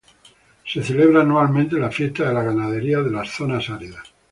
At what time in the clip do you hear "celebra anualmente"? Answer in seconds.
0.81-1.77